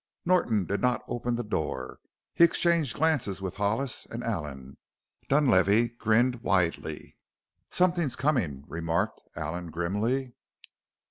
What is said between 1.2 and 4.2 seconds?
the door. He exchanged glances with Hollis